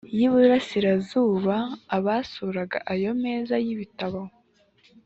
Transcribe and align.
y 0.17 0.21
i 0.27 0.29
burasirazuba 0.33 1.55
abasuraga 1.97 2.77
ayo 2.93 3.11
meza 3.23 3.55
y 3.65 3.67
ibitabo 3.75 4.21